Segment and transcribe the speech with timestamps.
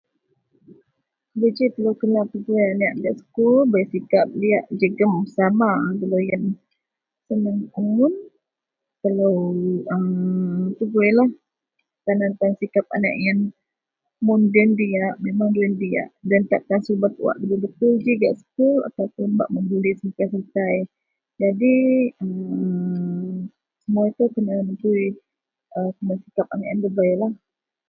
[1.39, 5.13] Beji telo kena pegui telo anek gak sekul bersikap diyak sama jegem
[5.99, 6.43] doloyen
[7.97, 8.13] mun
[9.01, 9.29] telo
[10.77, 11.29] peguilah
[12.03, 13.39] tan aan sikap anek-anek iyen
[14.25, 15.49] mun geng diyak memang
[15.81, 16.07] diyak
[16.69, 19.05] wak sibet ji dabei betul gak sekul atau
[19.39, 20.75] bak membuli sakai-sakai
[21.41, 21.73] jadi
[23.91, 24.09] mun mmm
[26.23, 27.13] sikap anek iyen debei